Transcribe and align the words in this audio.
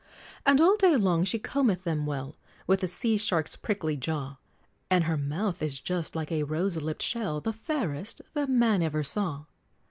And 0.47 0.59
all 0.59 0.77
day 0.77 0.95
long 0.95 1.25
she 1.25 1.37
combeth 1.37 1.83
them 1.83 2.07
well, 2.07 2.35
With 2.65 2.81
a 2.81 2.87
sea 2.87 3.17
shark's 3.17 3.55
prickly 3.55 3.95
jaw; 3.95 4.37
And 4.89 5.03
her 5.03 5.15
mouth 5.15 5.61
is 5.61 5.79
just 5.79 6.15
like 6.15 6.31
a 6.31 6.41
rose 6.41 6.81
lipped 6.81 7.03
shell, 7.03 7.39
The 7.39 7.53
fairest 7.53 8.19
that 8.33 8.49
man 8.49 8.81
e'er 8.81 9.03
saw! 9.03 9.43